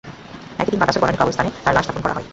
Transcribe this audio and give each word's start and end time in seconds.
একই 0.59 0.71
দিন 0.71 0.79
বাদ 0.79 0.89
আসর 0.89 1.01
বনানীর 1.01 1.19
কবরস্থানে 1.21 1.49
তাঁর 1.63 1.73
লাশ 1.75 1.85
দাফন 1.87 2.01
করা 2.03 2.15
হয়। 2.15 2.27